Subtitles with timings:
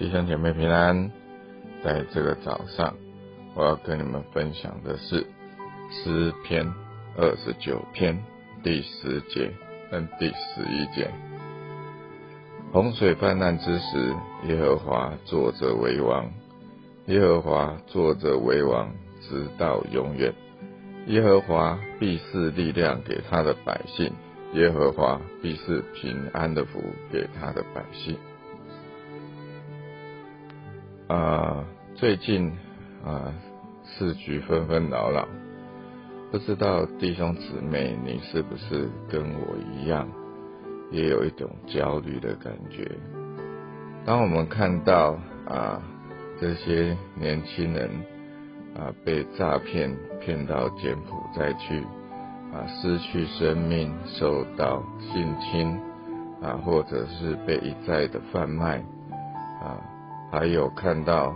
[0.00, 1.12] 弟兄姐妹平安，
[1.84, 2.96] 在这个早上，
[3.54, 5.26] 我要跟你们分享的是
[5.90, 6.66] 诗篇
[7.18, 8.18] 二十九篇
[8.62, 9.52] 第十节
[9.90, 11.10] 跟第十一节。
[12.72, 14.14] 洪水泛滥之时，
[14.48, 16.32] 耶和华坐着为王，
[17.04, 18.90] 耶和华坐着为王，
[19.20, 20.32] 直到永远。
[21.08, 24.10] 耶和华必是力量给他的百姓，
[24.54, 26.82] 耶和华必是平安的福
[27.12, 28.16] 给他的百姓。
[31.10, 31.64] 啊，
[31.96, 32.52] 最近
[33.04, 33.34] 啊，
[33.84, 35.26] 市局纷纷扰扰，
[36.30, 40.06] 不知道弟兄姊妹，你是不是跟我一样，
[40.92, 42.88] 也有一种焦虑的感觉？
[44.06, 45.82] 当我们看到啊，
[46.40, 47.90] 这些年轻人
[48.78, 51.80] 啊被诈骗骗到柬埔寨去，
[52.52, 55.76] 啊失去生命，受到性侵
[56.40, 58.76] 啊，或者是被一再的贩卖
[59.60, 59.76] 啊。
[60.30, 61.34] 还有看到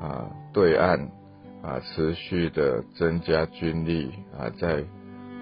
[0.00, 0.98] 啊，对岸
[1.62, 4.84] 啊持续的增加军力啊，在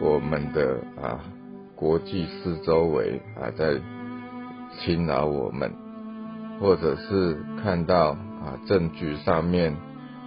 [0.00, 1.20] 我们的啊
[1.74, 3.80] 国际四周围啊在
[4.78, 5.72] 侵扰我们，
[6.60, 9.72] 或者是看到啊证据上面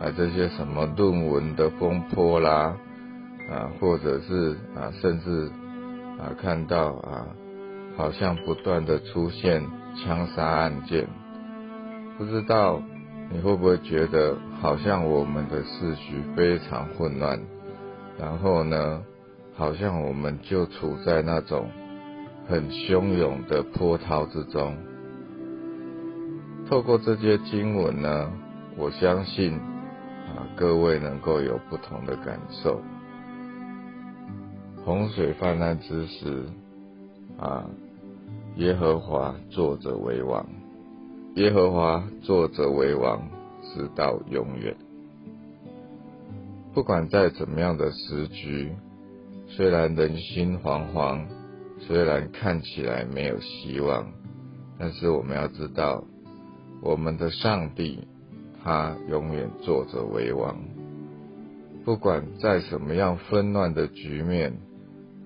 [0.00, 2.74] 啊这些什么论文的风波啦
[3.50, 5.50] 啊，或者是啊甚至
[6.18, 7.26] 啊看到啊
[7.96, 9.62] 好像不断的出现
[9.96, 11.06] 枪杀案件。
[12.18, 12.80] 不知道
[13.30, 17.38] 你会不会觉得，好像我们的思绪非常混乱，
[18.18, 19.02] 然后呢，
[19.54, 21.68] 好像我们就处在那种
[22.48, 24.76] 很汹涌的波涛之中。
[26.68, 28.32] 透过这些经文呢，
[28.76, 32.80] 我相信啊，各位能够有不同的感受。
[34.84, 36.44] 洪水泛滥之时，
[37.38, 37.66] 啊，
[38.56, 40.46] 耶和华坐着为王。
[41.36, 43.28] 耶和华坐着为王，
[43.62, 44.74] 直到永远。
[46.72, 48.72] 不管在怎么样的时局，
[49.46, 51.26] 虽然人心惶惶，
[51.80, 54.10] 虽然看起来没有希望，
[54.78, 56.04] 但是我们要知道，
[56.80, 58.08] 我们的上帝
[58.64, 60.56] 他永远坐着为王。
[61.84, 64.56] 不管在什么样纷乱的局面，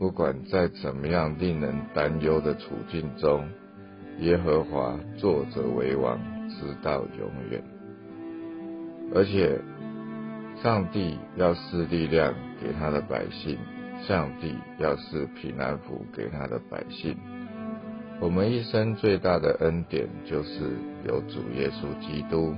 [0.00, 3.48] 不管在怎么样令人担忧的处境中。
[4.18, 6.18] 耶和华坐着为王，
[6.50, 7.62] 直到永远。
[9.14, 9.58] 而且，
[10.62, 13.56] 上帝要是力量给他的百姓，
[14.06, 17.16] 上帝要是平安福给他的百姓。
[18.20, 20.76] 我们一生最大的恩典，就是
[21.08, 22.54] 有主耶稣基督，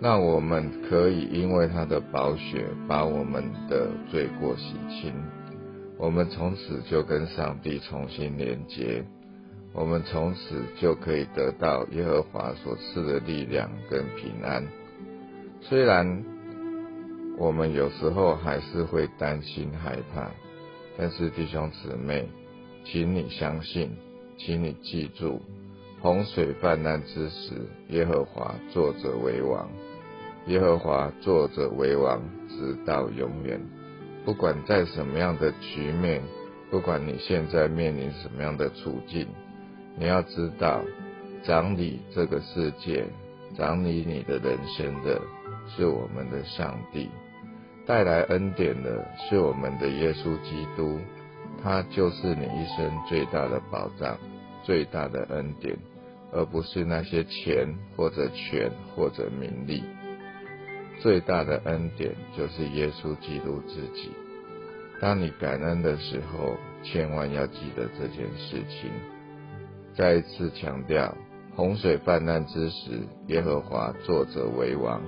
[0.00, 5.14] 让我们可以因为他的宝血，把我们的罪过洗清，
[5.96, 9.04] 我们从此就跟上帝重新连结。
[9.78, 14.66] 我们从此就可以得到耶和华所赐的力量跟平安。
[15.60, 16.24] 虽然
[17.36, 20.30] 我们有时候还是会担心害怕，
[20.96, 22.26] 但是弟兄姊妹，
[22.86, 23.94] 请你相信，
[24.38, 25.42] 请你记住，
[26.00, 27.52] 洪水泛滥之时，
[27.90, 29.68] 耶和华坐着为王，
[30.46, 33.60] 耶和华坐着为王，直到永远。
[34.24, 36.22] 不管在什么样的局面，
[36.70, 39.28] 不管你现在面临什么样的处境。
[39.98, 40.82] 你要知道，
[41.42, 43.06] 掌理这个世界、
[43.56, 45.20] 掌理你的人生的，
[45.74, 47.08] 是我们的上帝；
[47.86, 50.98] 带来恩典的，是我们的耶稣基督。
[51.62, 54.18] 他就是你一生最大的保障、
[54.62, 55.74] 最大的恩典，
[56.30, 59.82] 而不是那些钱或者权或者名利。
[61.00, 64.10] 最大的恩典就是耶稣基督自己。
[65.00, 68.90] 当你感恩的时候，千万要记得这件事情。
[69.96, 71.14] 再一次强调，
[71.54, 75.00] 洪水泛滥之时，耶和华坐者为王，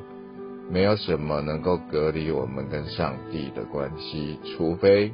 [0.71, 5.13] 没有什么能够隔离我们跟上帝的关系，除非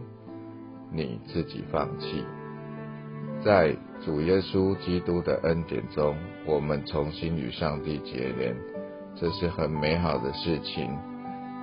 [0.93, 2.25] 你自己放弃。
[3.45, 6.17] 在主耶稣基督的恩典中，
[6.47, 8.57] 我们重新与上帝结连，
[9.17, 10.89] 这是很美好的事情。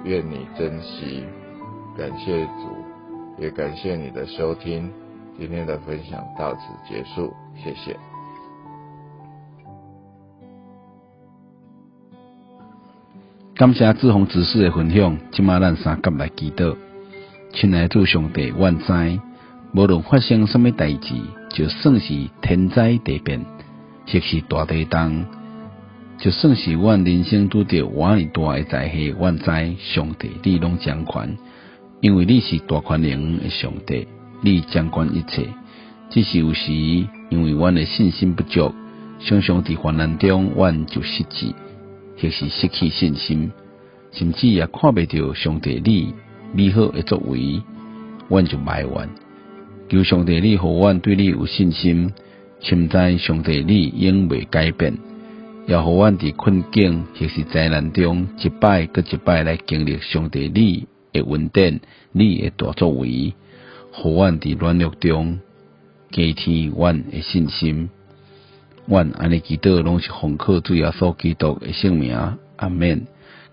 [0.04, 1.24] 愿你珍惜，
[1.98, 4.92] 感谢主，也感谢你的收听。
[5.42, 7.98] 今天的分享到此结束，谢谢。
[13.56, 16.78] 感谢志宏指示的分享，今晚咱三甲来祈祷。
[17.54, 19.20] 亲爱的上帝，万灾，
[19.74, 21.16] 无论发生什么代志，
[21.50, 23.44] 就算是天灾地变，
[24.06, 25.26] 即是大地震，
[26.20, 31.36] 就算是阮人生拄着偌尼大的灾害，万灾，上帝你拢掌权，
[32.00, 34.08] 因为你是大权能的上帝。
[34.42, 35.50] 你掌管一切，
[36.10, 38.74] 只是有时因为阮的信心不足，
[39.20, 41.54] 常常伫患难中，阮就失志，
[42.18, 43.52] 或是失去信心，
[44.12, 46.14] 甚至也看袂到上帝你
[46.54, 47.62] 美好诶作为，
[48.30, 49.10] 阮就埋怨。
[49.90, 52.12] 求上帝你互阮对你有信心，
[52.62, 54.98] 深知上帝你永未改变，
[55.68, 61.80] 也互阮伫困境或是灾难中，一摆搁一摆来经历上帝你诶稳定，
[62.12, 63.34] 你诶大作为，
[63.92, 65.40] 互阮伫软弱中
[66.12, 67.90] 加添阮诶信心。
[68.86, 73.06] 阮安尼祈祷，拢是奉靠主耶稣基督诶圣名，阿免。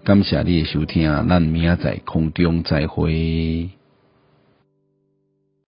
[0.04, 3.77] 感谢你诶收听，咱明仔载空中再会。